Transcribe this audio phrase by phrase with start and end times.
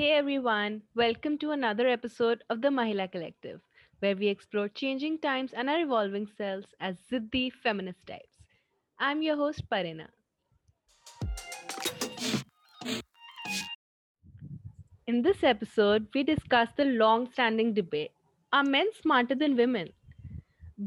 [0.00, 3.60] Hey everyone, welcome to another episode of the Mahila Collective,
[3.98, 8.38] where we explore changing times and our evolving selves as Ziddi feminist types.
[8.98, 10.06] I'm your host Parina.
[15.06, 18.12] In this episode, we discuss the long standing debate
[18.54, 19.90] Are men smarter than women?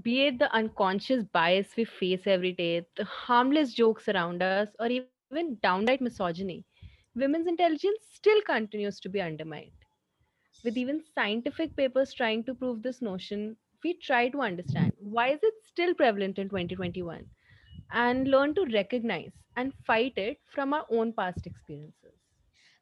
[0.02, 4.88] Be it the unconscious bias we face every day, the harmless jokes around us, or
[4.88, 6.66] even downright misogyny,
[7.16, 9.72] women's intelligence still continues to be undermined.
[10.64, 15.44] With even scientific papers trying to prove this notion, we try to understand why is
[15.44, 17.30] it still prevalent in 2021
[17.92, 22.23] and learn to recognize and fight it from our own past experiences.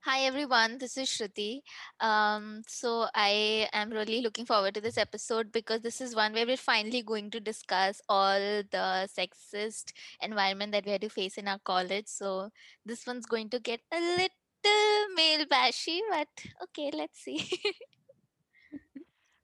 [0.04, 1.62] Hi everyone, this is Shruti.
[2.00, 6.48] Um, so I am really looking forward to this episode because this is one where
[6.48, 11.48] we're finally going to discuss all the sexist environment that we had to face in
[11.48, 12.08] our college.
[12.08, 12.50] So
[12.84, 16.30] this one's going to get a little male bashy, but
[16.64, 17.38] okay, let's see.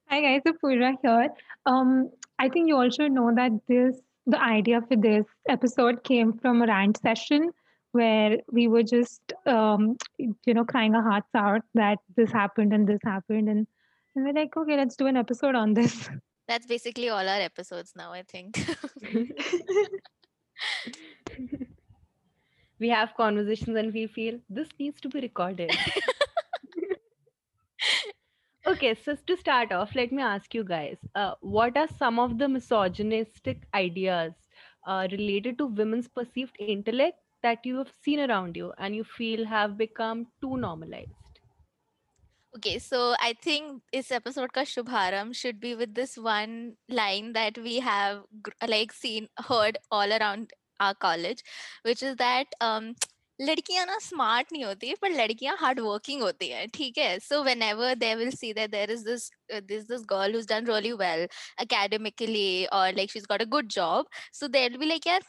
[0.09, 1.29] Hi guys, so Purra here.
[1.67, 2.09] Um,
[2.39, 6.65] I think you should know that this the idea for this episode came from a
[6.65, 7.51] rant session
[7.97, 9.83] where we were just um,
[10.19, 13.67] you know crying our hearts out that this happened and this happened and,
[14.15, 16.09] and we're like okay let's do an episode on this
[16.47, 18.57] That's basically all our episodes now, I think.
[22.79, 25.71] we have conversations and we feel this needs to be recorded.
[28.67, 32.37] okay, so to start off, let me ask you guys uh, what are some of
[32.37, 34.31] the misogynistic ideas
[34.87, 39.44] uh, related to women's perceived intellect that you have seen around you and you feel
[39.46, 41.10] have become too normalized?
[42.54, 47.56] Okay, so I think this episode ka Shubharam should be with this one line that
[47.56, 51.42] we have gr- like seen heard all around our college,
[51.82, 52.94] which is that um
[53.40, 57.62] लड़कियां ना smart नहीं होती पर लड़कियां hard working होती हैं ठीक है so when
[57.62, 59.30] ever they will see that there is this
[59.70, 61.26] this this girl who's done really well
[61.64, 65.22] academically or like she's got a good job so they'll be like यार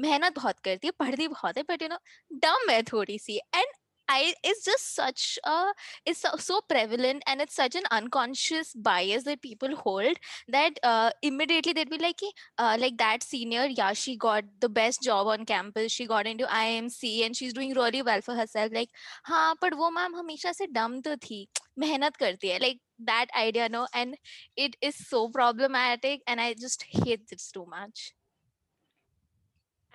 [0.00, 1.98] मेहनत बहुत करती है पढ़ती बहुत है बट यू नो
[2.46, 3.74] डम है थोड़ी सी and
[4.08, 5.72] I it's just such a
[6.06, 10.16] it's so, so prevalent and it's such an unconscious bias that people hold
[10.48, 12.20] that uh, immediately they'd be like
[12.58, 16.46] uh, like that senior yeah she got the best job on campus she got into
[16.46, 18.88] IMC and she's doing really well for herself like
[19.26, 21.46] हाँ but वो ma'am हमेशा से डम तो थी
[21.78, 24.16] मेहनत करती है like that idea no and
[24.56, 28.12] it is so problematic and I just hate this too much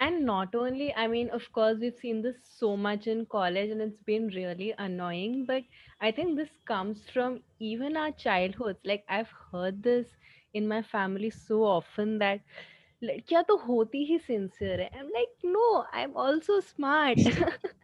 [0.02, 3.80] And not only, I mean, of course, we've seen this so much in college and
[3.82, 5.62] it's been really annoying, but
[6.00, 8.80] I think this comes from even our childhoods.
[8.84, 10.06] Like, I've heard this
[10.54, 12.40] in my family so often that
[13.02, 17.18] लड़कियां तो होती ही sincere है I'm like, no, I'm also smart.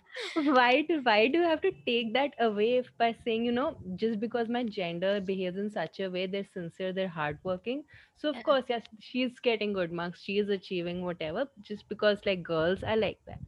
[0.57, 4.19] why do why do you have to take that away by saying you know just
[4.19, 7.83] because my gender behaves in such a way they're sincere they're hardworking
[8.15, 8.43] so of yeah.
[8.43, 12.97] course yes she's getting good marks she is achieving whatever just because like girls are
[12.97, 13.39] like that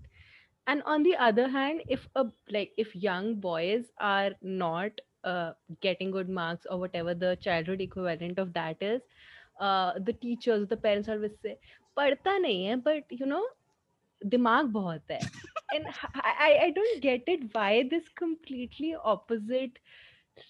[0.67, 4.91] and on the other hand if a like if young boys are not
[5.23, 9.01] uh, getting good marks or whatever the childhood equivalent of that is
[9.59, 11.59] uh, the teachers the parents always say
[12.83, 13.45] but you know
[14.34, 15.20] दिमाग बहुत है
[15.74, 15.86] and
[16.22, 19.78] I, I I don't get it why this completely opposite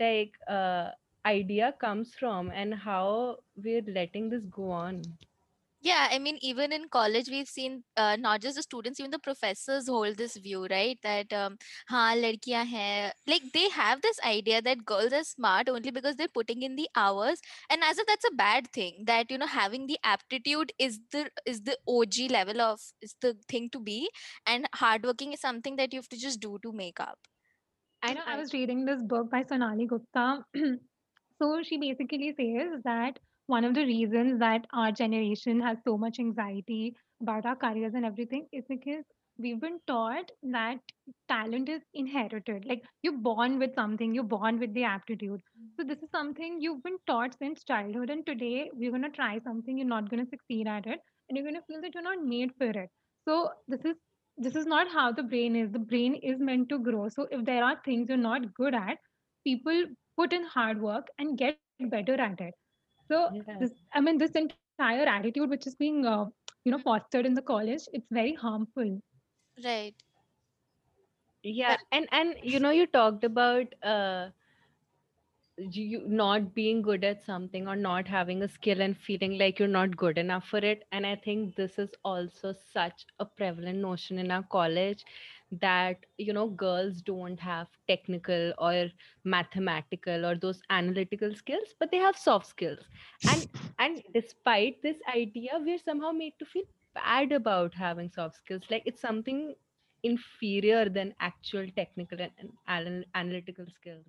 [0.01, 0.91] like uh
[1.27, 5.03] idea comes from and how we're letting this go on
[5.84, 9.18] Yeah, I mean, even in college, we've seen uh, not just the students, even the
[9.18, 11.00] professors hold this view, right?
[11.02, 11.58] That, um,
[11.92, 13.12] ladkiyan hai.
[13.26, 16.88] like they have this idea that girls are smart only because they're putting in the
[16.96, 17.42] hours,
[17.72, 19.06] and as if that's a bad thing.
[19.06, 23.36] That you know, having the aptitude is the is the OG level of is the
[23.50, 24.08] thing to be,
[24.46, 27.18] and hardworking is something that you have to just do to make up.
[28.04, 28.22] I know.
[28.28, 30.46] I was reading this book by Sonali Gupta.
[31.42, 33.18] so she basically says that
[33.52, 38.06] one of the reasons that our generation has so much anxiety about our careers and
[38.06, 39.04] everything is because
[39.38, 40.80] we've been taught that
[41.28, 42.66] talent is inherited.
[42.66, 45.42] Like you're born with something you're born with the aptitude.
[45.78, 49.40] So this is something you've been taught since childhood and today we're going to try
[49.40, 52.04] something you're not going to succeed at it and you're going to feel that you're
[52.04, 52.90] not made for it.
[53.28, 53.96] So this is
[54.38, 55.72] this is not how the brain is.
[55.72, 57.10] The brain is meant to grow.
[57.10, 58.98] So if there are things you're not good at
[59.44, 59.86] people
[60.18, 62.54] put in hard work and get better at it
[63.12, 66.26] so this i mean this entire attitude which is being uh,
[66.66, 69.10] you know fostered in the college it's very harmful.
[69.64, 69.96] Right.
[71.44, 74.30] Yeah and and you know you talked about uh
[75.58, 79.68] you not being good at something or not having a skill and feeling like you're
[79.68, 80.84] not good enough for it.
[80.92, 85.06] And i think this is also such a prevalent notion in our college
[85.52, 88.90] that you know girls don't have technical or
[89.24, 92.88] mathematical or those analytical skills but they have soft skills.
[93.26, 93.48] And
[93.80, 96.64] and despite this idea we're somehow made to feel
[96.94, 98.64] bad about having soft skills.
[98.70, 99.56] Like it's something
[100.04, 104.06] inferior than actual technical and, and anal- analytical skills.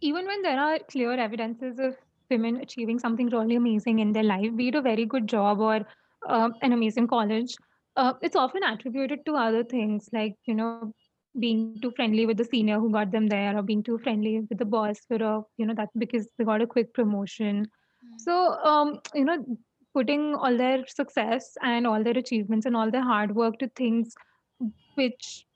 [0.00, 1.96] Even when there are clear evidences of
[2.30, 5.86] women achieving something really amazing in their life, be it a very good job or
[6.28, 7.54] uh, an amazing college,
[7.96, 10.92] uh, it's often attributed to other things like, you know,
[11.38, 14.58] being too friendly with the senior who got them there or being too friendly with
[14.58, 17.64] the boss for a, you know, that's because they got a quick promotion.
[17.64, 18.20] Mm.
[18.20, 19.44] So, um, you know,
[19.94, 24.14] putting all their success and all their achievements and all their hard work to things
[24.94, 25.46] which,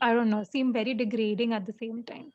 [0.00, 2.32] I don't know, seem very degrading at the same time.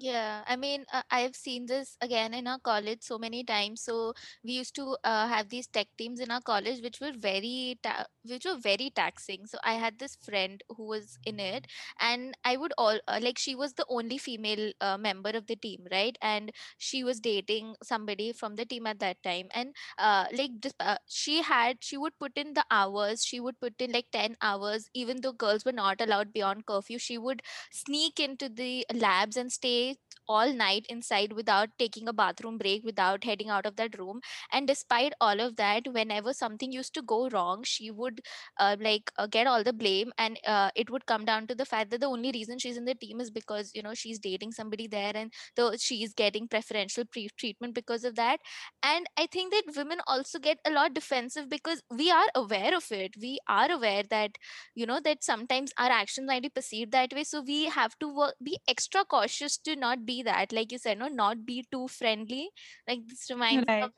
[0.00, 3.82] Yeah, I mean, uh, I've seen this again in our college so many times.
[3.82, 4.14] So
[4.44, 8.06] we used to uh, have these tech teams in our college, which were very, ta-
[8.24, 9.44] which were very taxing.
[9.46, 11.66] So I had this friend who was in it,
[11.98, 15.56] and I would all uh, like she was the only female uh, member of the
[15.56, 16.16] team, right?
[16.22, 20.76] And she was dating somebody from the team at that time, and uh, like just,
[20.78, 23.24] uh, she had, she would put in the hours.
[23.24, 26.98] She would put in like ten hours, even though girls were not allowed beyond curfew.
[27.00, 27.42] She would
[27.72, 29.87] sneak into the labs and stay
[30.28, 34.20] all night inside without taking a bathroom break without heading out of that room.
[34.52, 38.20] And despite all of that whenever something used to go wrong she would
[38.58, 40.12] uh, like uh, get all the blame.
[40.18, 42.84] And uh, it would come down to the fact that the only reason she's in
[42.84, 47.04] the team is because you know she's dating somebody there and though she's getting preferential
[47.04, 48.40] pre- treatment because of that.
[48.82, 52.90] And i think that women also get a lot defensive because we are aware of
[52.90, 53.14] it.
[53.20, 54.32] We are aware that
[54.74, 57.24] you know that sometimes our actions might be perceived that way.
[57.24, 60.98] So we have to work, be extra cautious to not be that like you said
[60.98, 62.50] no not be too friendly
[62.86, 63.92] like this reminds of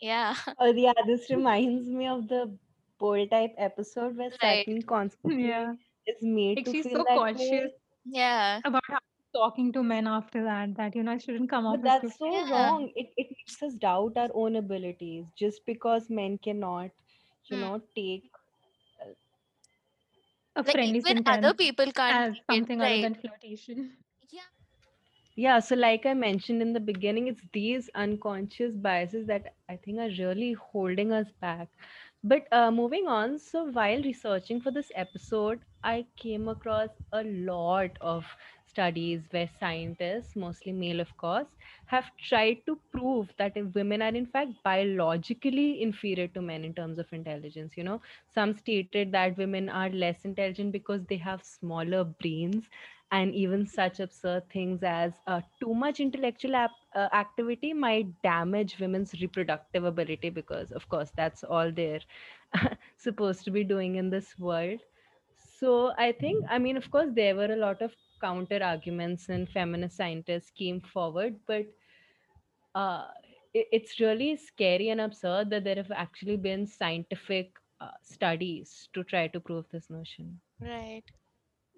[0.00, 2.56] yeah Oh, yeah, this reminds me of the
[2.98, 4.82] bold type episode where right Sutton
[5.28, 5.74] Yeah.
[5.74, 7.72] constantly is made Like to she's feel so that cautious way.
[8.04, 8.98] yeah about how
[9.34, 12.10] talking to men after that, that, you know, I shouldn't come off But as too
[12.10, 12.92] that's so yeah wrong.
[12.96, 16.90] It, it makes us doubt our own abilities just because men cannot,
[17.48, 17.60] you hmm.
[17.60, 18.30] know, take.
[19.00, 19.14] uh,
[20.56, 23.96] a like friendly even other people can't as take it something other right than flirtation.
[25.44, 29.98] Yeah so like I mentioned in the beginning, it's these unconscious biases that I think
[29.98, 31.68] are really holding us back.
[32.22, 37.96] But uh, moving on, so while researching for this episode, I came across a lot
[38.00, 38.24] of
[38.66, 41.48] studies where scientists, mostly male of course,
[41.86, 46.98] have tried to prove that women are in fact biologically inferior to men in terms
[46.98, 47.76] of intelligence.
[47.76, 52.68] You know, some stated that women are less intelligent because they have smaller brains
[53.10, 58.78] and even such absurd things as uh, too much intellectual ap- uh, activity might damage
[58.80, 62.00] women's reproductive ability because of course that's all they're
[62.96, 64.80] supposed to be doing in this world.
[65.36, 69.48] So i think i mean of course there were a lot of counter arguments and
[69.48, 71.66] feminist scientists came forward but
[72.74, 73.06] uh,
[73.52, 79.02] it, it's really scary and absurd that there have actually been scientific uh, studies to
[79.04, 80.40] try to prove this notion.
[80.60, 81.04] Right.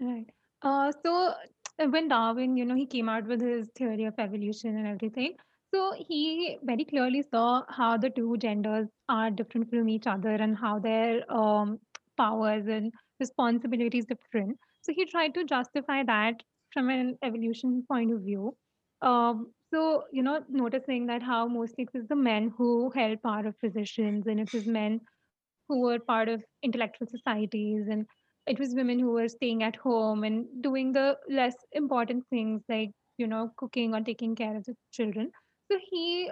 [0.00, 0.32] Right.
[0.62, 1.34] Uh, so
[1.78, 5.34] uh, when Darwin, you know, he came out with his theory of evolution and everything.
[5.74, 10.56] So he very clearly saw how the two genders are different from each other and
[10.56, 11.78] how their um,
[12.16, 14.58] powers and responsibilities different.
[14.82, 16.42] So he tried to justify that
[16.72, 18.54] from an evolution point of view.
[19.00, 23.46] Um, so you know, noticing that how mostly it was the men who held power
[23.46, 25.00] of positions, and it was men
[25.68, 28.06] who were part of intellectual societies, and
[28.46, 32.90] it was women who were staying at home and doing the less important things like
[33.18, 35.30] you know cooking or taking care of the children.
[35.70, 36.30] So he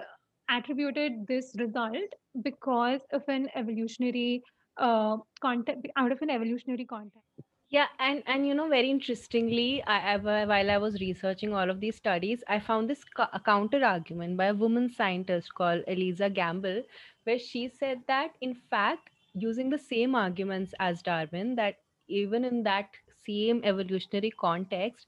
[0.49, 4.43] attributed this result because of an evolutionary
[4.77, 7.27] uh, context out of an evolutionary context.
[7.69, 11.95] Yeah, and and you know, very interestingly, I, while I was researching all of these
[11.95, 16.83] studies, I found this co- a counter argument by a woman scientist called Eliza Gamble,
[17.23, 21.77] where she said that in fact, using the same arguments as Darwin, that
[22.11, 22.89] even in that
[23.25, 25.07] same evolutionary context,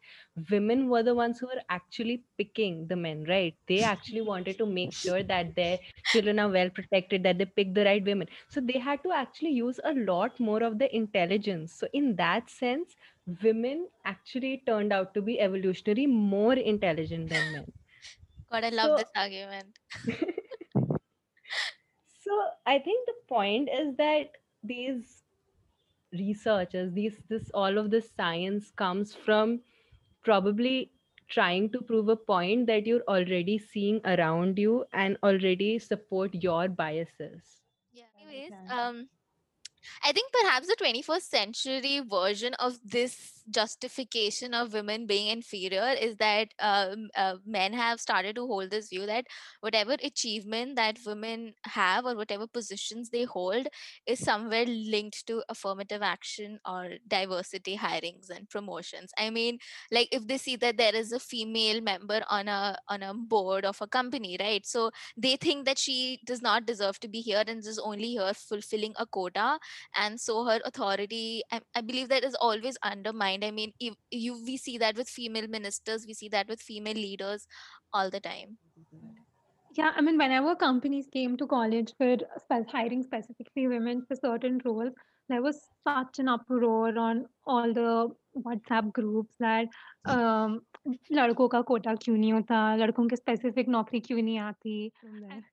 [0.49, 3.55] women were the ones who were actually picking the men, right?
[3.67, 7.73] They actually wanted to make sure that their children are well protected, that they pick
[7.73, 8.27] the right women.
[8.49, 11.73] So they had to actually use a lot more of the intelligence.
[11.73, 12.95] So in that sense
[13.41, 17.65] women actually turned out to be evolutionary more intelligent than men.
[18.51, 19.79] God i love so this argument.
[22.19, 22.31] So
[22.65, 24.31] i think the point is that
[24.63, 25.22] these
[26.13, 29.59] researchers these this all of this science comes from
[30.23, 30.91] probably
[31.29, 36.67] trying to prove a point that you're already seeing around you and already support your
[36.67, 38.03] biases Yeah.
[38.23, 39.09] Yeah, Anyways, um,
[40.03, 46.15] I think perhaps the 21st century version of this justification of women being inferior is
[46.17, 49.25] that um, uh, men have started to hold this view that
[49.61, 53.67] whatever achievement that women have or whatever positions they hold
[54.05, 59.11] is somewhere linked to affirmative action or diversity hirings and promotions.
[59.17, 59.59] I mean,
[59.91, 63.65] like if they see that there is a female member on a on a board
[63.65, 64.65] of a company, right?
[64.65, 68.33] So they think that she does not deserve to be here and is only here
[68.33, 69.57] fulfilling a quota
[69.95, 74.34] and so her authority I, I believe that is always undermined i mean if you
[74.44, 77.46] we see that with female ministers we see that with female leaders
[77.92, 78.58] all the time
[79.76, 84.60] Yeah, I mean, whenever companies came to college for spe- hiring specifically women for certain
[84.64, 84.92] roles,
[85.28, 88.08] there was such an uproar on all the
[88.46, 89.68] WhatsApp groups that
[90.06, 90.60] um,
[91.12, 95.30] लड़कों का कोटा क्यों नहीं होता लड़कों के specific नौकरी क्यों नहीं आती from there
[95.30, 95.44] And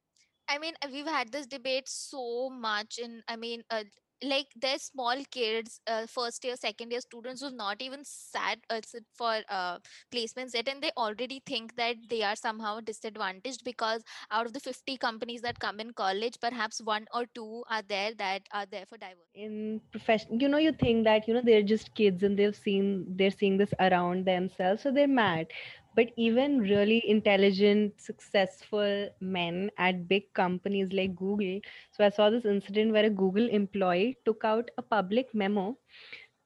[0.48, 3.84] I mean, uh, we've had this debate so much, and I mean, uh,
[4.23, 8.81] like there's small kids, uh, first year, second year students who've not even sat uh,
[9.15, 9.79] for uh,
[10.13, 14.61] placements yet, and they already think that they are somehow disadvantaged because out of the
[14.61, 18.87] 50 companies that come in college, perhaps one or two are there that are there
[18.87, 19.27] for diversity.
[19.35, 23.05] in profession you know you think that you know they're just kids and they've seen
[23.17, 25.47] they're seeing this around themselves so they're mad
[25.95, 31.61] but even really intelligent successful men at big companies like google.
[31.93, 35.77] So i saw this incident where a google employee took out a public memo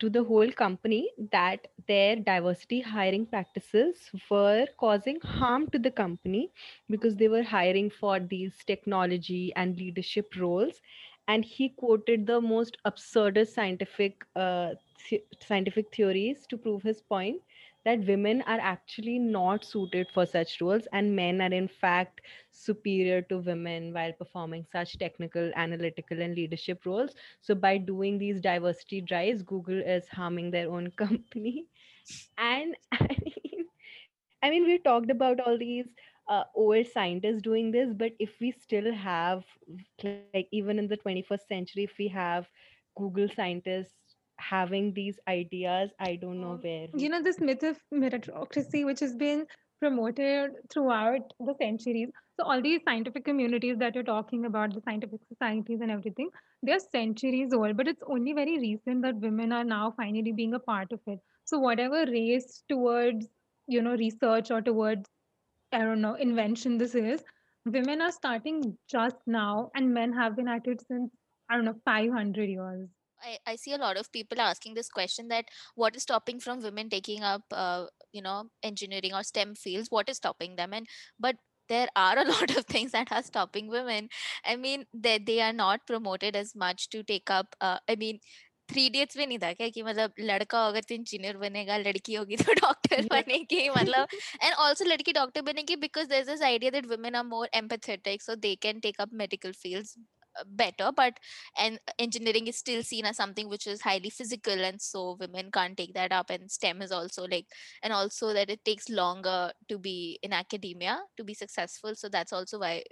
[0.00, 6.50] to the whole company that their diversity hiring practices were causing harm to the company
[6.90, 10.80] because they were hiring for these technology and leadership roles.
[11.28, 14.74] And he quoted the most absurdist scientific uh,
[15.08, 17.40] th- scientific theories to prove his point
[17.84, 23.22] that women are actually not suited for such roles and men are in fact superior
[23.22, 27.14] to women while performing such technical analytical and leadership roles.
[27.40, 31.66] So by doing these diversity drives google is harming their own company.
[32.38, 33.64] And i mean
[34.42, 35.88] i mean we talked about all these
[36.28, 39.44] uh, old scientists doing this but if we still have
[40.02, 42.24] like even in the 21st century if we have
[42.82, 44.03] google scientists
[44.38, 46.88] having these ideas i don't know um, where.
[46.94, 49.46] you know this myth of meritocracy which has been
[49.80, 52.08] promoted throughout the centuries.
[52.38, 56.30] So all these scientific communities that you're talking about the scientific societies and everything
[56.62, 60.58] they're centuries old but it's only very recent that women are now finally being a
[60.58, 61.18] part of it.
[61.44, 63.28] So whatever race towards
[63.66, 65.08] you know research or towards
[65.72, 67.22] i don't know invention this is
[67.64, 71.10] women are starting just now and men have been at it since
[71.48, 72.88] i don't know 500 years
[73.23, 76.61] I, I see a lot of people asking this question that what is stopping from
[76.61, 80.87] women taking up uh, you know engineering or stem fields what is stopping them and
[81.19, 81.35] but
[81.67, 84.09] there are a lot of things that are stopping women
[84.45, 88.19] i mean they, they are not promoted as much to take up uh, i mean
[88.71, 92.35] three idiots में नहीं था क्या कि मतलब लड़का होगा तो engineer बनेगा लड़की होगी
[92.37, 94.07] तो डॉक्टर yeah बनेगी मतलब
[94.45, 98.35] and also लड़की डॉक्टर बनेगी because there's this idea that women are more empathetic so
[98.35, 101.18] they can take up medical fields uh, uh, better but
[101.56, 105.76] and engineering is still seen as something which is highly physical and so women can't
[105.76, 107.46] take that up and stem is also like
[107.84, 111.94] and also that it takes longer to be in academia to be successful.
[111.94, 112.82] So that's also why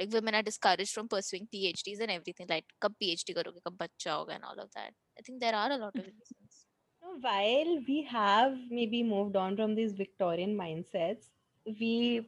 [0.00, 4.34] like women are discouraged from pursuing phds and everything like come phd karoge kab bachcha
[4.34, 4.92] and all of that.
[5.16, 6.18] I think there are a lot of mm-hmm.
[6.20, 6.66] reasons.
[7.00, 11.26] So while we have maybe moved on from these victorian mindsets
[11.80, 12.26] we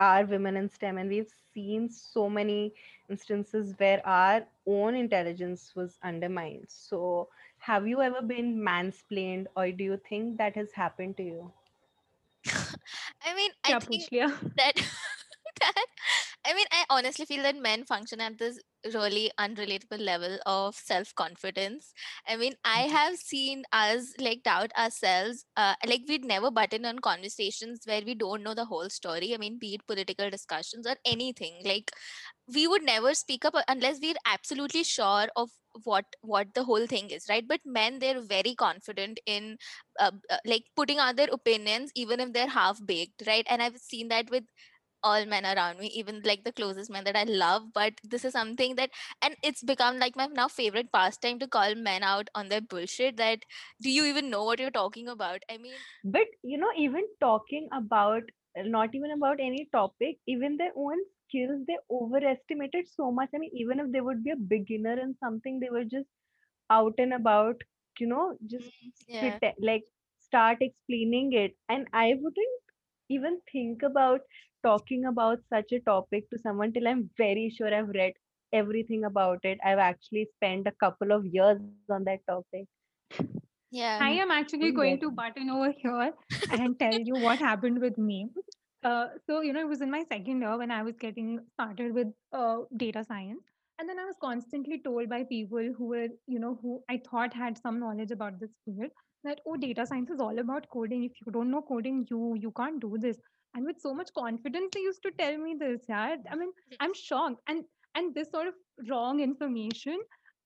[0.00, 2.74] are women in STEM, and we've seen so many
[3.08, 6.66] instances where our own intelligence was undermined.
[6.68, 11.52] So, have you ever been mansplained, or do you think that has happened to you?
[13.24, 14.08] I mean, I think
[14.56, 14.74] that
[15.60, 15.86] that
[16.46, 18.60] I mean, I honestly feel that men function at this
[18.94, 21.92] really unrelatable level of self confidence.
[22.28, 25.44] I mean, I have seen us like doubt ourselves.
[25.56, 29.34] Uh, like we'd never button on conversations where we don't know the whole story.
[29.34, 31.62] I mean, be it political discussions or anything.
[31.64, 31.90] Like
[32.52, 35.50] we would never speak up unless we're absolutely sure of
[35.84, 39.58] what what the whole thing is right but men they're very confident in
[40.00, 43.76] uh, uh, like putting out their opinions even if they're half baked right and i've
[43.76, 44.44] seen that with
[45.06, 47.72] all men around me, even like the closest men that I love.
[47.74, 48.90] But this is something that,
[49.22, 53.16] and it's become like my now favorite pastime to call men out on their bullshit.
[53.18, 53.44] That
[53.82, 55.42] do you even know what you're talking about?
[55.50, 58.22] I mean, But you know, even talking about
[58.56, 60.98] not even about any topic, even their own
[61.28, 63.30] skills, they overestimated so much.
[63.34, 66.08] I mean, even if they would be a beginner in something, they were just
[66.70, 67.62] out and about,
[67.98, 69.84] you know, just mm, yeah, prete- like
[70.18, 71.56] start explaining it.
[71.68, 72.62] And I wouldn't
[73.08, 74.20] even think about
[74.68, 78.12] talking about such a topic to someone till I'm very sure I've read
[78.52, 79.58] everything about it.
[79.64, 81.58] I've actually spent a couple of years
[81.90, 82.66] on that topic.
[83.70, 83.98] Yeah.
[84.00, 86.12] I am actually going to button over here
[86.50, 88.28] and tell you what happened with me.
[88.84, 91.94] Uh, so, you know, it was in my second year when I was getting started
[91.94, 93.42] with uh, data science.
[93.78, 97.34] And then I was constantly told by people who were, you know, who I thought
[97.34, 98.90] had some knowledge about this field
[99.24, 101.04] that, oh, data science is all about coding.
[101.04, 103.18] If you don't know coding, you you can't do this.
[103.56, 105.82] And with so much confidence, they used to tell me this.
[105.88, 107.40] Yeah, I mean, I'm shocked.
[107.48, 107.64] And
[107.96, 108.54] and this sort of
[108.90, 109.98] wrong information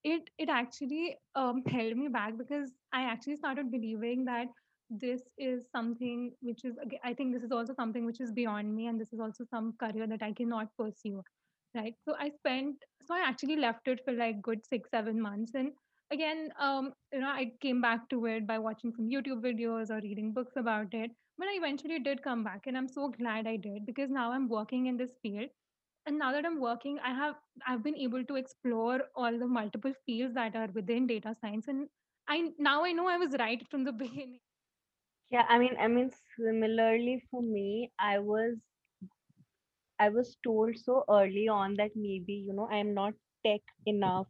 [0.05, 4.47] it it actually um, held me back because I actually started believing that
[4.89, 8.87] this is something which is I think this is also something which is beyond me
[8.87, 11.23] and this is also some career that I cannot pursue
[11.75, 12.77] right so I spent
[13.07, 15.73] so I actually left it for like good six seven months and
[16.13, 20.01] again um you know I came back to it by watching some YouTube videos or
[20.03, 23.57] reading books about it but I eventually did come back and I'm so glad I
[23.57, 25.51] did because now I'm working in this field
[26.07, 27.37] and now that i'm working i have
[27.69, 31.89] i've been able to explore all the multiple fields that are within data science and
[32.29, 34.41] i now i know i was right from the beginning
[35.31, 38.59] Yeah, I mean, I mean, similarly for me, I was
[40.01, 44.27] I was told so early on that maybe, you know, I'm not tech enough.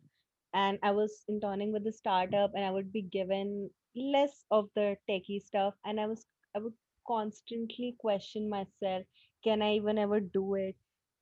[0.53, 4.97] And I was interning with the startup and I would be given less of the
[5.09, 5.75] techie stuff.
[5.85, 6.27] And I was,
[6.57, 6.75] I would
[7.11, 9.05] constantly question myself,
[9.45, 10.77] can I even ever do it?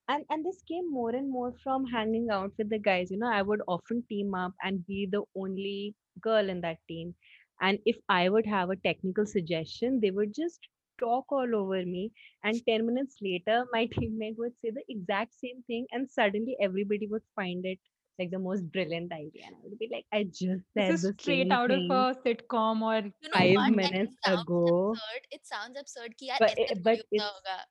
[0.09, 3.11] And and this came more and more from hanging out with the guys.
[3.11, 7.15] You know, I would often team up and be the only girl in that team.
[7.61, 10.69] And if I would have a technical suggestion, they would just
[10.99, 12.13] talk all over me
[12.45, 17.07] and 10 minutes later my teammate would say the exact same thing and suddenly everybody
[17.07, 17.79] would find it
[18.19, 19.43] like the most brilliant idea.
[19.47, 22.83] And I would be like, I just said this is straight out of a sitcom
[22.83, 24.91] or you know, five minutes it ago.
[24.91, 25.23] Absurd.
[25.31, 26.17] It sounds absurd.
[26.19, 27.25] Ki, but it, but, it's,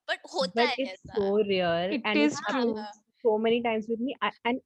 [0.08, 1.72] but, hota but hai it's so real.
[1.72, 2.80] It and is true.
[3.24, 4.16] So many times with me.
[4.22, 4.60] I, and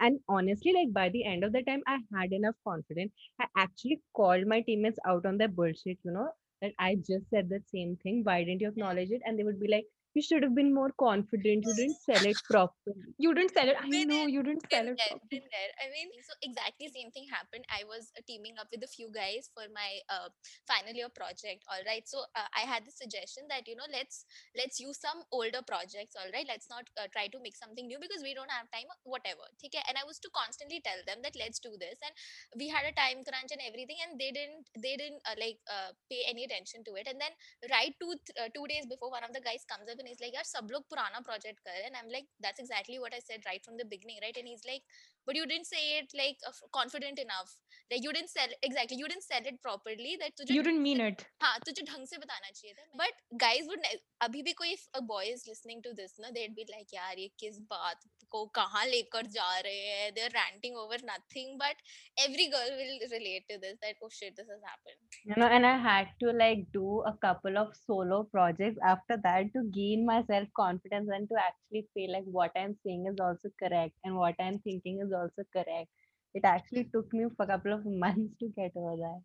[0.00, 3.12] and honestly, like by the end of the time, I had enough confidence.
[3.40, 6.28] I actually called my teammates out on their bullshit, you know,
[6.60, 8.20] that I just said the same thing.
[8.22, 9.22] Why didn't you acknowledge it?
[9.24, 12.36] And they would be like, you should have been more confident you didn't sell it
[12.48, 15.08] properly you didn't sell it i Been know in, you didn't been sell it there,
[15.08, 15.70] properly been there.
[15.80, 17.64] I mean, so exactly same thing happened.
[17.68, 20.28] I was uh, teaming up with a few guys for my uh,
[20.68, 21.64] final year project.
[21.70, 24.24] All right, so uh, I had the suggestion that you know let's
[24.56, 26.16] let's use some older projects.
[26.18, 28.88] All right, let's not uh, try to make something new because we don't have time.
[29.04, 29.44] Whatever.
[29.64, 32.12] Okay, and I was to constantly tell them that let's do this, and
[32.56, 35.92] we had a time crunch and everything, and they didn't they didn't uh, like uh,
[36.10, 37.08] pay any attention to it.
[37.08, 37.32] And then
[37.70, 40.22] right two th- uh, two days before, one of the guys comes up and he's
[40.22, 43.14] like, "यार सब लोग पुराना project कर रहे हैं." And I'm like, "That's exactly what
[43.14, 44.84] I said right from the beginning, right?" And he's like,
[45.27, 47.55] "But you didn't say it like uh, f- confident enough.
[47.91, 48.97] Like you didn't sell exactly.
[48.97, 50.13] You didn't sell it properly.
[50.21, 52.85] That तुझे you ढंग didn't से mean it हाँ तुझे ढंग से बताना चाहिए था
[53.03, 53.85] बट गाइज वुड
[54.27, 57.27] अभी भी कोई a boy is listening to this ना they'd be like यार ये
[57.39, 61.83] किस बात को कहाँ लेकर जा रहे हैं they're ranting over nothing but
[62.25, 65.69] every girl will relate to this that oh shit this has happened you know and
[65.69, 70.17] i had to like do a couple of solo projects after that to gain my
[70.31, 74.43] self confidence and to actually feel like what i'm saying is also correct and what
[74.47, 75.90] i'm thinking is also correct.
[76.34, 79.22] It actually took me for a couple of months to get over that.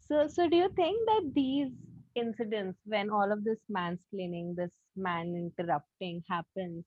[0.00, 1.72] So so do you think that these
[2.14, 6.84] incidents when all of this mansplaining this man interrupting happens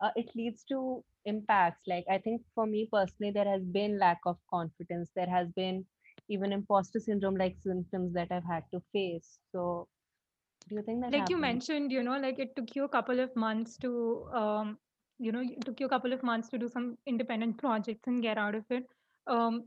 [0.00, 1.86] uh, it leads to impacts?
[1.86, 5.10] Like i think for me personally there has been lack of confidence.
[5.14, 5.86] There has been
[6.28, 9.38] even imposter syndrome like symptoms that I've had to face.
[9.52, 9.88] So,
[10.68, 13.20] do you think that like you mentioned you know like it took you a couple
[13.20, 13.92] of months to
[14.42, 14.78] um
[15.18, 18.22] you know it took you a couple of months to do some independent projects and
[18.22, 18.84] get out of it.
[19.26, 19.64] Um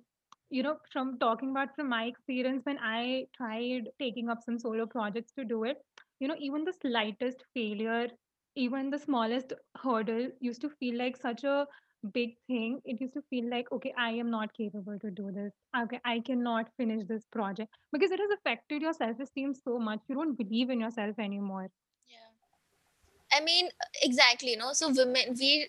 [0.50, 4.86] you know from talking about from my experience when i tried taking up some solo
[4.86, 5.78] projects to do it
[6.20, 8.08] you know even the slightest failure
[8.56, 11.66] even the smallest hurdle used to feel like such a
[12.14, 12.82] big thing.
[12.86, 15.54] It used to feel like okay i am not capable to do this.
[15.80, 17.72] Okay i cannot finish this project.
[17.92, 21.70] Because it has affected your self esteem so much you don't believe in yourself anymore
[23.34, 23.70] i mean
[24.02, 25.68] exactly you know so women we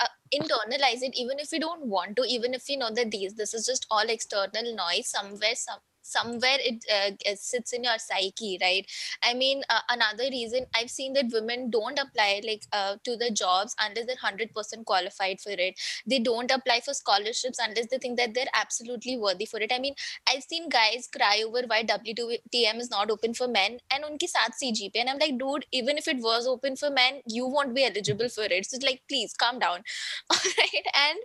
[0.00, 3.34] uh, internalize it even if we don't want to even if we know that these
[3.34, 8.58] this is just all external noise somewhere some somewhere it uh, sits in your psyche
[8.60, 8.86] right?
[9.22, 13.30] I mean uh, another reason i've seen that women don't apply like uh, to the
[13.30, 15.78] jobs unless they're 100% qualified for it.
[16.06, 19.72] They don't apply for scholarships unless they think that they're absolutely worthy for it.
[19.72, 19.94] I mean
[20.30, 24.56] i've seen guys cry over why wtm is not open for men and unki saath
[24.62, 27.84] cgp and i'm like dude even if it was open for men you won't be
[27.84, 28.66] eligible for it.
[28.66, 29.80] So it's like please calm down.
[30.30, 31.18] All right and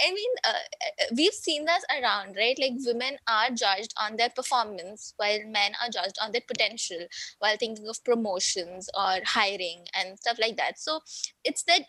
[0.00, 2.58] i mean uh, uh, we've seen this around right?
[2.58, 7.06] Like women are judged on their their performance while men are judged on their potential
[7.38, 10.78] while thinking of promotions or hiring and stuff like that.
[10.78, 11.00] So
[11.44, 11.82] it's that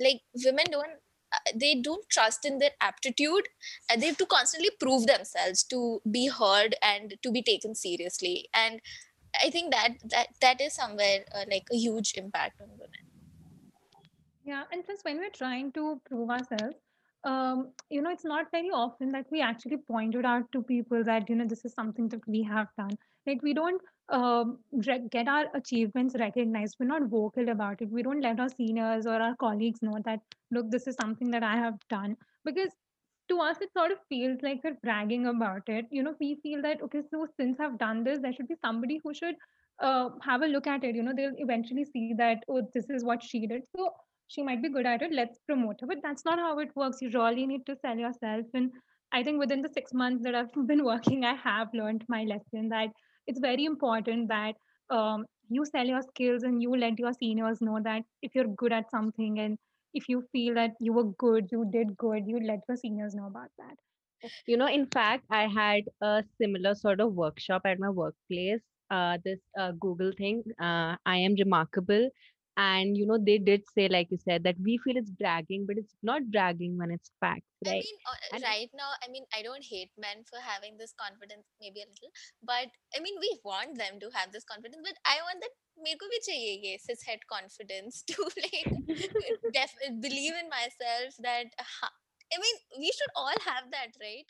[0.00, 0.98] like women don't
[1.32, 3.48] uh, they don't trust in their aptitude
[3.90, 8.48] and they have to constantly prove themselves to be heard and to be taken seriously.
[8.54, 8.80] And
[9.44, 13.04] i think that that that is somewhere uh, like a huge impact on women.
[14.44, 16.76] Yeah, and since when we're trying to prove ourselves,
[17.24, 21.28] um, you know, it's not very often that we actually pointed out to people that,
[21.28, 22.96] you know, this is something that we have done.
[23.26, 24.58] Like, we don't um,
[25.10, 26.76] get our achievements recognized.
[26.78, 27.90] We're not vocal about it.
[27.90, 31.42] We don't let our seniors or our colleagues know that, look, this is something that
[31.42, 32.16] I have done.
[32.44, 32.70] Because
[33.30, 35.86] to us, it sort of feels like we're bragging about it.
[35.90, 39.00] You know, we feel that, okay, so since I've done this, there should be somebody
[39.02, 39.36] who should
[39.80, 40.94] uh, have a look at it.
[40.94, 43.62] You know, they'll eventually see that, oh, this is what she did.
[43.74, 43.90] So,
[44.28, 46.98] she might be good at it let's promote her but that's not how it works
[47.00, 48.70] you really need to sell yourself and
[49.12, 52.68] i think within the six months that i've been working i have learned my lesson
[52.68, 52.88] that
[53.26, 54.54] it's very important that
[54.90, 58.72] um, you sell your skills and you let your seniors know that if you're good
[58.72, 59.58] at something and
[59.94, 63.26] if you feel that you were good you did good you let your seniors know
[63.26, 63.76] about that
[64.46, 68.60] You know, in fact, I had a similar sort of workshop at my workplace.
[68.90, 72.10] Uh, this uh, Google thing, uh, I am remarkable
[72.57, 75.77] And, you know, they did say, like you said, that we feel it's bragging, but
[75.77, 77.83] it's not bragging when it's facts, I right?
[77.83, 81.45] mean, uh, And right now, I mean, I don't hate men for having this confidence,
[81.59, 85.17] maybe a little, but I mean, we want them to have this confidence, but I
[85.27, 88.71] want that मेरे को भी चाहिए ये cis het confidence to like
[89.57, 91.87] def- believe in myself that uh,
[92.33, 94.27] I mean, we should all have that, right?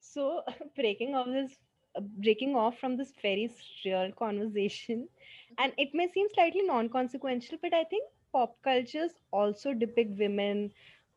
[0.00, 0.42] so,
[0.76, 1.56] breaking off this,
[1.96, 3.50] uh, breaking off from this very
[3.84, 5.08] real conversation,
[5.57, 10.71] and it may seem slightly non-consequential, but I think pop cultures also depict women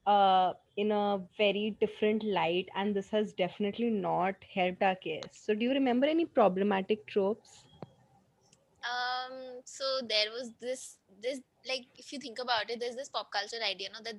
[0.06, 5.22] uh, in a very different light, and this has definitely not helped our case.
[5.32, 7.64] So, do you remember any problematic tropes?
[8.84, 13.30] Um, so there was this this like if you think about it, there's this pop
[13.32, 14.16] culture idea, you know that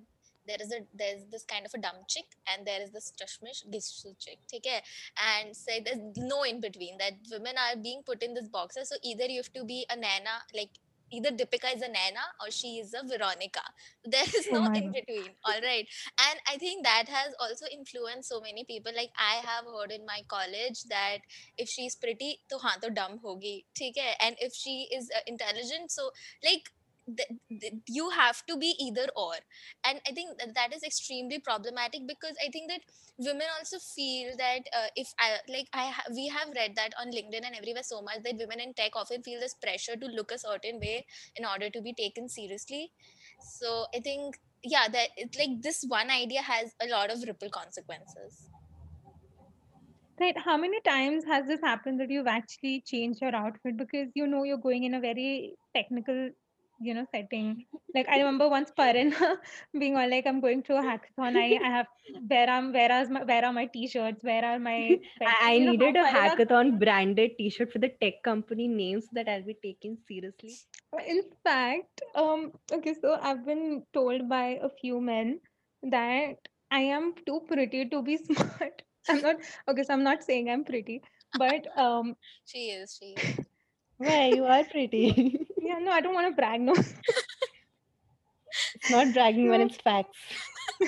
[0.47, 3.65] there is a there's this kind of a dumb chick and there is this tushmish
[3.73, 4.81] gishu chick, okay?
[5.17, 8.89] And say there's no in between that women are being put in this boxes.
[8.89, 10.69] So either you have to be a Naina, like
[11.11, 13.61] either Deepika is a Naina or she is a Veronica.
[14.03, 15.31] There is oh no my in between.
[15.43, 15.87] All right.
[16.29, 18.91] And I think that has also influenced so many people.
[18.95, 21.19] Like I have heard in my college that
[21.57, 23.65] if she's pretty, to haan to dumb hogi.
[23.79, 24.15] hai?
[24.21, 26.11] And if she is uh, intelligent, so
[26.43, 26.71] like
[27.05, 27.29] th-
[27.61, 29.33] th- you have to be either or.
[29.85, 32.81] And i think that, that is extremely problematic because i think that
[33.17, 37.11] women also feel that uh, if i like i ha- we have read that on
[37.11, 40.31] linkedin and everywhere so much that women in tech often feel this pressure to look
[40.31, 42.91] a certain way in order to be taken seriously.
[43.39, 47.49] So i think yeah that it's like this one idea has a lot of ripple
[47.49, 48.49] consequences.
[50.19, 50.37] Right.
[50.37, 53.75] How many times has this happened that you've actually changed your outfit?
[53.75, 56.29] Because you know you're going in a very technical,
[56.79, 57.65] you know, setting?
[57.93, 59.13] Like I remember once Paran
[59.79, 61.35] being all like, "I'm going to a hackathon.
[61.37, 61.87] I, I have
[62.27, 64.23] where am where are my where are my t-shirts?
[64.23, 64.99] Where are my?
[65.25, 69.09] I, I You know needed a Paran hackathon branded T-shirt for the tech company names
[69.11, 70.59] that I'll be taken seriously.
[71.07, 75.41] In fact, um, okay, so I've been told by a few men
[75.83, 78.83] that I am too pretty to be smart.
[79.07, 81.01] I'm not okay, so I'm not saying I'm pretty,
[81.33, 83.39] but um, she is she is
[83.97, 85.44] Why you are pretty?
[85.65, 86.73] Yeah, no, I don't want to brag, no.
[88.75, 90.17] it's not bragging when it's facts.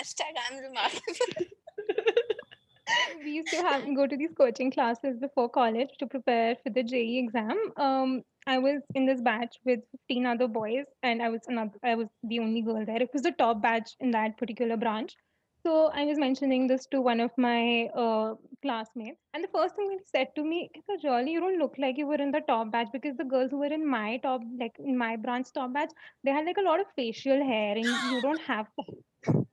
[0.00, 1.46] hashtag i'm remarkable
[3.24, 6.82] we used to have go to these coaching classes before college to prepare for the
[6.82, 7.56] JEE exam.
[7.76, 11.78] Um, I was in this batch with 15 other boys, and I was another.
[11.84, 13.00] I was the only girl there.
[13.00, 15.14] It was the top batch in that particular branch.
[15.62, 19.88] So I was mentioning this to one of my uh, classmates, and the first thing
[19.88, 22.30] that he said to me is, "Oh, "Jolly, you don't look like you were in
[22.36, 25.52] the top batch because the girls who were in my top, like in my branch
[25.52, 25.92] top batch,
[26.24, 28.66] they had like a lot of facial hair, and you don't have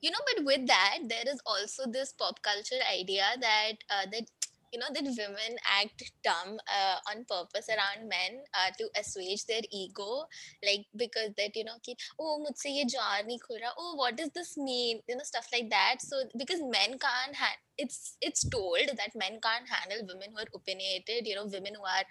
[0.00, 4.30] you know but with that there is also this pop culture idea that uh, that
[4.74, 9.62] you know that women act dumb uh, on purpose around men uh, to assuage their
[9.70, 10.24] ego
[10.66, 13.72] like because that you know ki, oh ye jar nahi khul raha.
[13.78, 15.00] Oh what does this mean?
[15.08, 15.96] You know stuff like that.
[16.00, 20.52] So because men can't ha- it's it's told that men can't handle women who are
[20.54, 22.04] opinionated you know women who are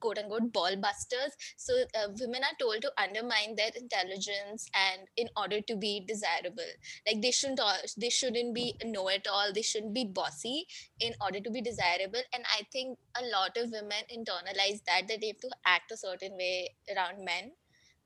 [0.00, 5.28] quote unquote ball busters so uh, women are told to undermine their intelligence and in
[5.36, 6.70] order to be desirable.
[7.06, 10.66] Like they shouldn't all, they shouldn't be know it all they shouldn't be bossy
[11.00, 12.22] in order to be desirable.
[12.32, 15.96] And i think a lot of women internalize that that they have to act a
[15.96, 17.52] certain way around men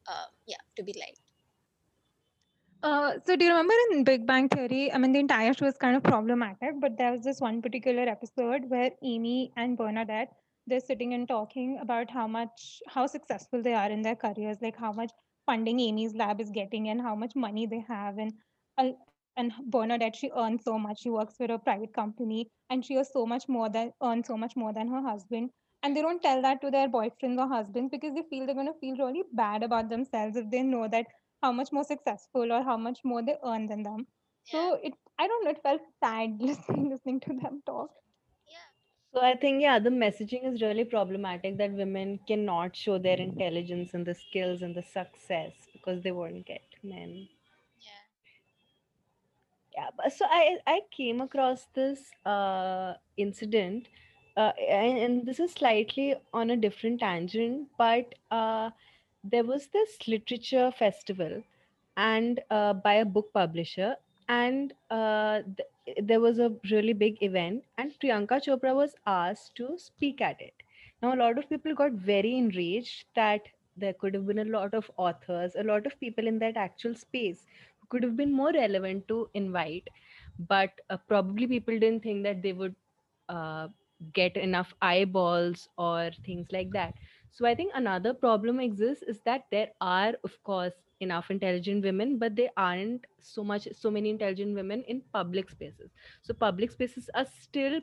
[0.08, 1.20] uh, yeah to be liked.
[2.82, 4.92] Uh, so do you remember in Big Bang Theory?
[4.92, 8.02] I mean, the entire show is kind of problematic, but there was this one particular
[8.08, 10.32] episode where Amy and Bernadette
[10.66, 14.76] they're sitting and talking about how much how successful they are in their careers, like
[14.76, 15.10] how much
[15.46, 18.32] funding Amy's lab is getting and how much money they have, and
[18.78, 18.90] uh,
[19.36, 21.00] and Bernadette she earns so much.
[21.00, 24.36] She works for a private company, and she earns so much more than earns so
[24.36, 25.50] much more than her husband.
[25.82, 28.72] And they don't tell that to their boyfriends or husbands because they feel they're going
[28.72, 31.06] to feel really bad about themselves if they know that
[31.42, 34.06] how much more successful or how much more they earn than them.
[34.52, 34.60] Yeah.
[34.60, 37.90] So it, I don't know, it felt sad listening listening to them talk.
[39.14, 43.94] So I think yeah, the messaging is really problematic that women cannot show their intelligence
[43.94, 47.28] and the skills and the success because they won't get men.
[47.78, 47.90] Yeah.
[49.74, 53.88] Yeah, but so I I came across this uh incident,
[54.36, 58.70] uh, and, and this is slightly on a different tangent, but uh,
[59.24, 61.42] there was this literature festival,
[61.96, 63.96] and uh, by a book publisher,
[64.28, 65.68] and uh, th-
[66.02, 70.54] there was a really big event, and Priyanka Chopra was asked to speak at it.
[71.02, 73.42] Now, a lot of people got very enraged that
[73.76, 76.94] there could have been a lot of authors, a lot of people in that actual
[76.94, 77.46] space
[77.80, 79.88] who could have been more relevant to invite,
[80.48, 82.74] but uh, probably people didn't think that they would
[83.28, 83.68] uh,
[84.12, 86.94] get enough eyeballs or things like that.
[87.30, 92.18] So I think another problem exists is that there are, of course, enough intelligent women,
[92.18, 95.90] but there aren't so much, so many intelligent women in public spaces.
[96.22, 97.80] So public spaces are still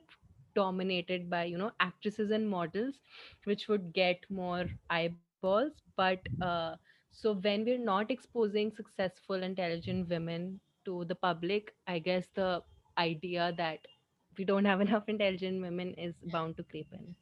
[0.55, 2.95] dominated by you know actresses and models
[3.45, 6.75] which would get more eyeballs but uh,
[7.11, 12.61] so when we're not exposing successful intelligent women to the public i guess the
[12.97, 13.79] idea that
[14.37, 17.15] we don't have enough intelligent women is bound to creep in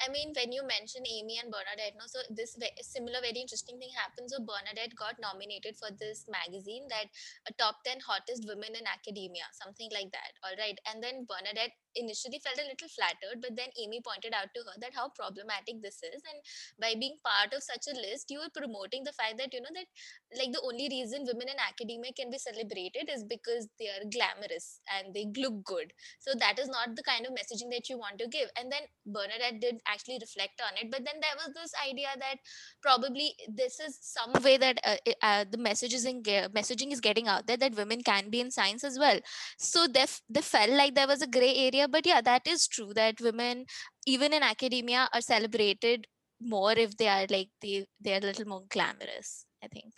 [0.00, 3.76] I mean, when you mention Amy and Bernadette, no, so this ve- similar very interesting
[3.78, 4.32] thing happens.
[4.32, 7.12] So Bernadette got nominated for this magazine that
[7.48, 10.32] a top ten hottest women in academia, something like that.
[10.40, 14.48] All right, and then Bernadette initially felt a little flattered, but then Amy pointed out
[14.56, 16.40] to her that how problematic this is, and
[16.80, 19.74] by being part of such a list, you are promoting the fact that you know
[19.76, 19.90] that
[20.38, 24.80] like the only reason women in academia can be celebrated is because they are glamorous
[24.96, 25.92] and they look good.
[26.20, 28.48] So that is not the kind of messaging that you want to give.
[28.56, 32.36] And then bernadette did actually reflect on it but then there was this idea that
[32.82, 37.56] probably this is some way that uh, uh, the message messaging is getting out there
[37.56, 39.18] that women can be in science as well.
[39.58, 42.66] So they, f- they felt like there was a gray area but yeah that is
[42.66, 43.64] true that women
[44.06, 46.06] even in academia are celebrated
[46.40, 49.92] more if they are like they they are a little more glamorous i think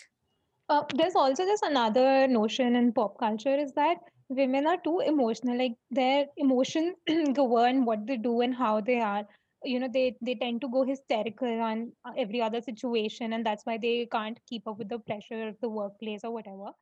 [0.68, 3.98] Uh, there's also this another notion in pop culture is that
[4.28, 5.56] women are too emotional.
[5.58, 6.96] Like their emotions
[7.34, 9.24] govern what they do and how they are.
[9.64, 13.64] You know, they they tend to go hysterical on uh, every other situation, and that's
[13.64, 16.72] why they can't keep up with the pressure of the workplace or whatever.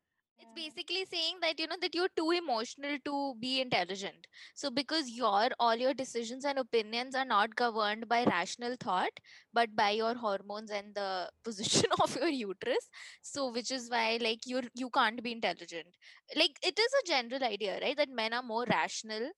[0.40, 0.54] It's hmm.
[0.54, 4.26] basically saying that you know that you're too emotional to be intelligent.
[4.54, 9.20] So because your all your decisions and opinions are not governed by rational thought
[9.52, 12.88] but by your hormones and the position of your uterus.
[13.22, 15.88] So which is why like you're you can't be intelligent.
[16.36, 19.30] Like it is a general idea right that men are more rational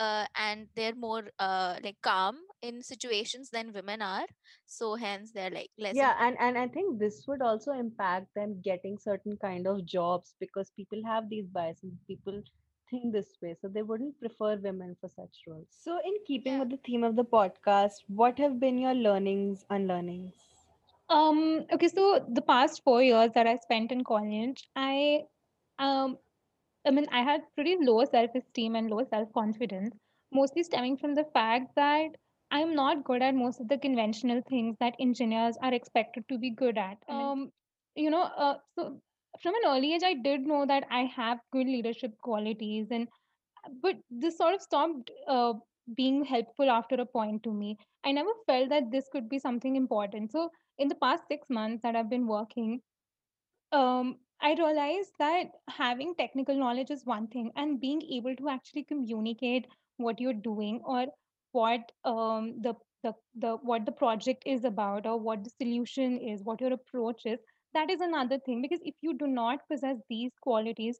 [0.00, 4.26] uh, and they're more uh, like calm in situations than women are.
[4.66, 8.60] So hence they're like less yeah and and i think this would also impact them
[8.62, 12.42] getting certain kind of jobs because people have these biases people
[12.90, 15.66] think this way so they wouldn't prefer women for such roles.
[15.70, 16.60] So in keeping yeah.
[16.60, 20.34] with the theme of the podcast what have been your learnings unlearnings?
[21.08, 25.22] Um, okay, so the past four years that I spent in college, I
[25.78, 26.18] um
[26.86, 29.96] I mean, I had pretty low self esteem and low self confidence,
[30.32, 32.08] mostly stemming from the fact that
[32.50, 36.50] I'm not good at most of the conventional things that engineers are expected to be
[36.50, 36.98] good at.
[37.08, 37.50] Um,
[37.94, 39.00] you know, uh, so
[39.42, 43.08] from an early age, I did know that I have good leadership qualities, and
[43.82, 45.54] but this sort of stopped uh,
[45.96, 47.76] being helpful after a point to me.
[48.04, 50.32] I never felt that this could be something important.
[50.32, 52.80] So, in the past six months that I've been working,
[53.72, 58.84] um, I realized that having technical knowledge is one thing, and being able to actually
[58.84, 59.66] communicate
[59.98, 61.06] what you're doing or
[61.52, 66.42] what um, the, the the what the project is about or what the solution is,
[66.42, 67.38] what your approach is,
[67.74, 68.62] that is another thing.
[68.62, 70.98] Because if you do not possess these qualities,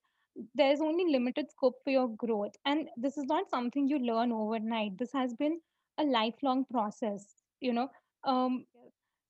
[0.55, 4.99] there's only limited scope for your growth, and this is not something you learn overnight.
[4.99, 5.61] This has been
[5.99, 7.27] a lifelong process.
[7.61, 7.89] You know,
[8.25, 8.65] um,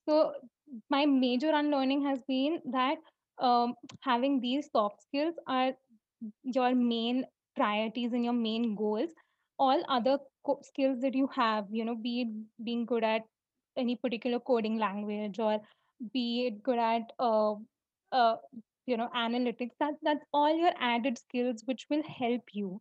[0.09, 0.33] so
[0.91, 2.99] my major unlearning has been that
[3.41, 5.73] um, having these soft skills are
[6.43, 7.25] your main
[7.57, 9.11] priorities and your main goals.
[9.59, 13.23] All other co- skills that you have, you know, be it being good at
[13.77, 15.61] any particular coding language or
[16.13, 17.55] be it good at uh,
[18.13, 18.37] uh,
[18.87, 22.81] you know analytics that that's all your added skills which will help you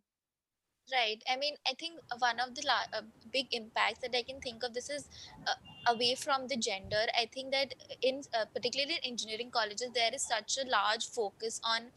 [0.91, 1.21] Right.
[1.29, 4.63] I mean, I think one of the la- uh, big impacts that I can think
[4.63, 5.07] of this is
[5.45, 5.53] uh,
[5.93, 7.03] away from the gender.
[7.15, 11.59] I think that in uh, particularly in engineering colleges, there is such a large focus
[11.63, 11.91] on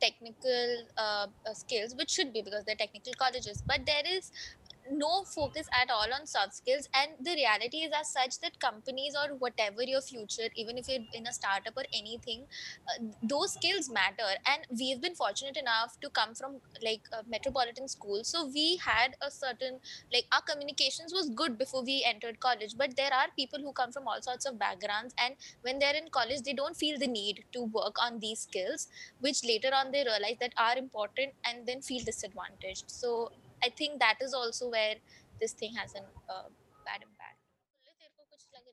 [0.00, 3.62] technical uh, uh, skills, which should be because they're technical colleges.
[3.66, 4.30] But there is
[4.90, 6.88] no focus at all on soft skills.
[6.94, 11.06] And the reality is as such that companies or whatever your future even if you're
[11.12, 12.44] in a startup or anything
[12.88, 14.30] uh, those skills matter.
[14.46, 19.16] And we've been fortunate enough to come from like a metropolitan school so we had
[19.20, 19.78] a certain
[20.12, 22.76] like our communications was good before we entered college.
[22.76, 25.14] But there are people who come from all sorts of backgrounds.
[25.18, 28.88] And when they're in college they don't feel the need to work on these skills
[29.20, 32.84] which later on they realize that are important and then feel disadvantaged.
[32.86, 33.30] So
[33.64, 34.96] I think that is also where
[35.40, 36.48] this thing has a uh,
[36.84, 37.38] bad impact.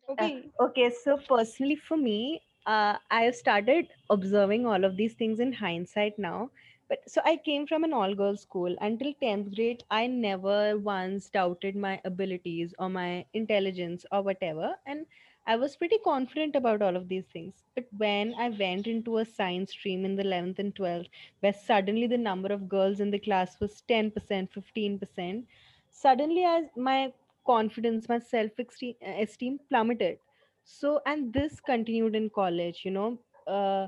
[0.10, 0.49] Okay.
[0.60, 0.89] Uh, okay.
[0.89, 6.19] So personally, for me, uh, I have started observing all of these things in hindsight
[6.19, 6.51] now.
[6.89, 9.84] But so I came from an all-girls school until tenth grade.
[9.89, 15.06] I never once doubted my abilities or my intelligence or whatever, and
[15.45, 17.63] I was pretty confident about all of these things.
[17.75, 21.10] But when I went into a science stream in the 11th and 12th,
[21.41, 25.47] where suddenly the number of girls in the class was 10%, 15%,
[25.89, 27.13] suddenly as my
[27.45, 30.17] confidence my self esteem plummeted
[30.63, 33.88] so and this continued in college you know uh,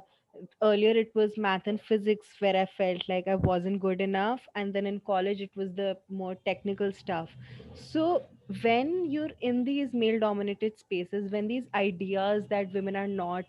[0.63, 4.73] earlier it was math and physics where i felt like i wasn't good enough and
[4.73, 7.29] then in college it was the more technical stuff
[7.73, 8.23] so
[8.61, 13.45] when you're in these male dominated spaces when these ideas that women are not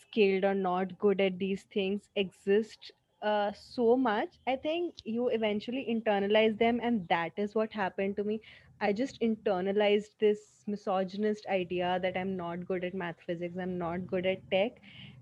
[0.00, 2.90] skilled or not good at these things exist
[3.22, 8.24] uh, so much i think you eventually internalize them and that is what happened to
[8.24, 8.40] me.
[8.80, 14.06] I just internalized this misogynist idea that i'm not good at math physics i'm not
[14.06, 14.72] good at tech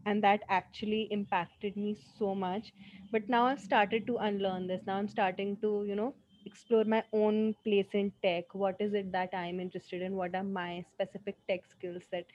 [0.07, 2.73] and that actually impacted me so much.
[3.13, 4.83] But now i've started to unlearn this.
[4.87, 6.15] Now i'm starting to you know
[6.47, 10.45] explore my own place in tech what is it that i'm interested in what are
[10.45, 12.27] my specific tech skills that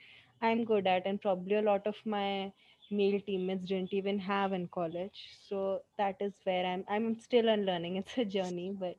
[0.42, 2.52] i'm good at and probably a lot of my
[2.90, 7.96] male teammates didn't even have in college so that is where i'm i'm still unlearning
[8.02, 8.96] it's a journey but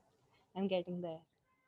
[0.55, 1.21] i'm getting there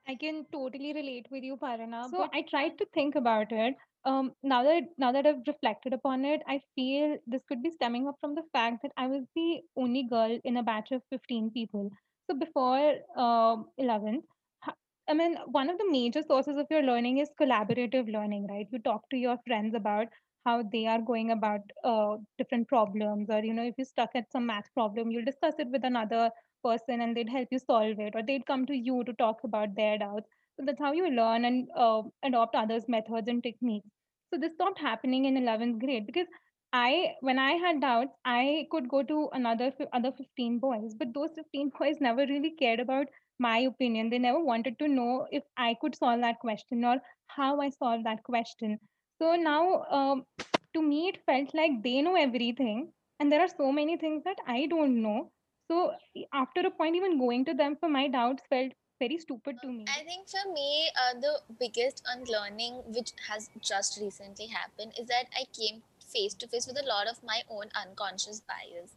[0.07, 2.07] I can totally relate with you, Parana.
[2.09, 3.75] So but I tried to think about it.
[4.05, 8.07] Um, now that now that I've reflected upon it, I feel this could be stemming
[8.07, 11.51] up from the fact that I was the only girl in a batch of 15
[11.51, 11.89] people.
[12.29, 14.25] So before um 11th,
[15.07, 18.67] I mean, one of the major sources of your learning is collaborative learning, right?
[18.71, 20.07] You talk to your friends about
[20.45, 24.31] how they are going about uh, different problems, or you know, if you're stuck at
[24.31, 26.29] some math problem, you'll discuss it with another
[26.63, 29.75] person and they'd help you solve it or they'd come to you to talk about
[29.75, 33.89] their doubts so that's how you learn and uh, adopt others methods and techniques
[34.33, 36.27] so this stopped happening in 11th grade because
[36.73, 41.29] i when i had doubts i could go to another other 15 boys but those
[41.35, 43.07] 15 boys never really cared about
[43.39, 44.09] my opinion.
[44.09, 48.05] They never wanted to know if i could solve that question or how i solved
[48.05, 48.79] that question.
[49.21, 50.25] So now um,
[50.75, 54.37] to me it felt like they know everything and there are so many things that
[54.47, 55.31] i don't know.
[55.71, 55.93] So
[56.33, 59.85] after a point, even going to them for my doubts felt very stupid to me.
[59.87, 65.25] I think for me, uh, the biggest unlearning which has just recently happened is that
[65.35, 65.81] I came
[66.13, 68.91] face to face with a lot of my own unconscious bias.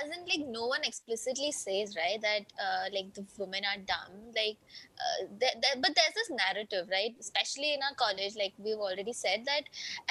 [0.00, 4.12] As in like no one explicitly says right that uh, like the women are dumb
[4.36, 4.56] like
[5.00, 9.12] uh, th- th- but there's this narrative right especially in our college like we've already
[9.12, 9.62] said that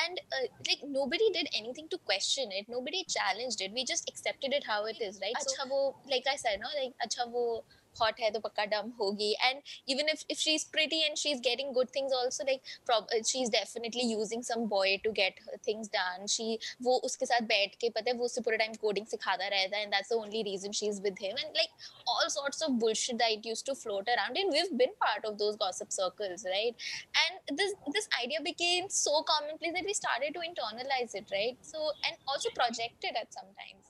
[0.05, 4.53] and uh, like nobody did anything to question it nobody challenged it we just accepted
[4.53, 5.35] it how it is right?
[5.39, 7.63] So, like i said no like acha wo
[7.97, 9.33] hot hai to pakka dumb hogi.
[9.49, 13.49] And even if, if she's pretty and she's getting good things also like prob- she's
[13.49, 16.27] definitely using some boy to get things done.
[16.27, 19.83] She wo uske saath baith ke pata hai wo usse pura time coding sikhata rehta
[19.83, 21.35] and that's the only reason she's with him.
[21.43, 21.71] And like
[22.07, 24.37] all sorts of bullshit that used to float around.
[24.43, 26.75] And we've been part of those gossip circles right?
[27.23, 31.57] And this this idea became so commonplace that we started to internalize it right?
[31.61, 33.85] So and also projected at at sometimes.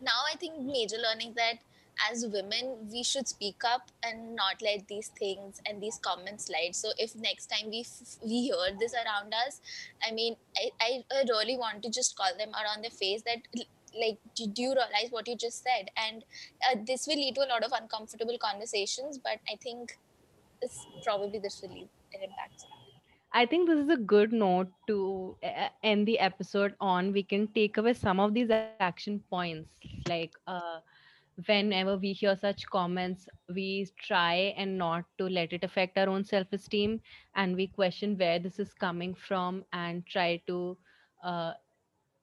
[0.00, 1.58] Now i think major learning that
[2.10, 6.74] as women we should speak up and not let these things and these comments slide
[6.74, 9.60] so if next time we f- we hear this around us
[10.06, 13.38] i mean I, I really want to just call them out on the face that
[14.00, 16.24] like do you realize what you just said and
[16.68, 19.98] uh, this will lead to a lot of uncomfortable conversations but i think
[20.60, 22.64] this probably this will leave an impact
[23.32, 27.12] I think this is a good note to uh, end the episode on.
[27.12, 29.44] We can take away some of these action points.
[30.08, 30.08] Like,
[30.46, 30.78] uh,
[31.46, 36.24] whenever we hear such comments, we try and not to let it affect our own
[36.24, 37.00] self esteem
[37.34, 40.76] and we question where this is coming from and try to
[41.24, 41.52] uh,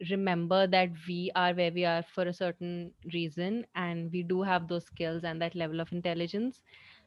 [0.10, 4.68] remember that we are where we are for a certain reason and we do have
[4.68, 6.62] those skills and that level of intelligence.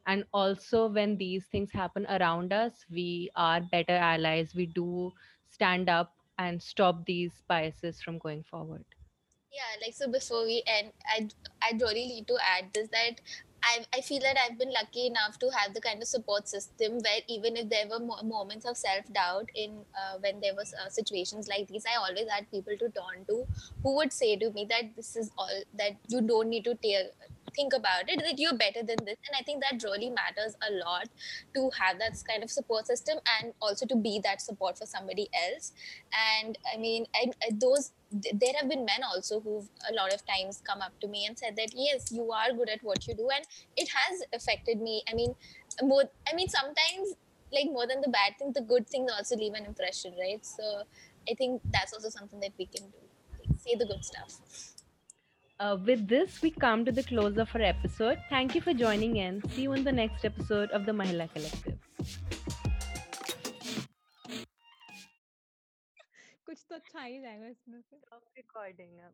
[0.06, 4.54] And also when these things happen around us we are better allies.
[4.54, 5.12] We do
[5.48, 8.84] stand up and stop these biases from going forward
[9.54, 11.28] Yeah, like so before we end, I
[11.62, 13.20] I really need to add this that
[13.62, 16.98] I I feel that I've been lucky enough to have the kind of support system
[17.06, 20.74] where even if there were mo- moments of self doubt in uh, when there was
[20.74, 23.46] uh, situations like these, I always had people to turn to
[23.84, 27.04] who would say to me that this is all that you don't need to tear,
[27.54, 29.16] think about it that you're better than this.
[29.28, 31.08] And i think that really matters a lot
[31.54, 35.28] to have that kind of support system and also to be that support for somebody
[35.46, 35.72] else.
[36.42, 40.14] And i mean I, I, uh, those there have been men also who've a lot
[40.14, 43.06] of times come up to me and said that yes you are good at what
[43.06, 43.28] you do.
[43.34, 43.44] And
[43.76, 45.02] it has affected me.
[45.10, 45.34] I mean
[45.82, 47.14] more i mean sometimes
[47.52, 50.44] like more than the bad things the good things also leave an impression right?
[50.44, 50.82] So
[51.30, 52.98] i think that's also something that we can do.
[53.38, 54.73] Like, say the good stuff
[55.63, 59.17] uh, with this we come to the close of our episode thank you for joining
[59.17, 61.77] in see you in the next episode of the mahila collective
[66.49, 69.13] कुछ तो अच्छा ही जाएगा इसमें से Stop recording अब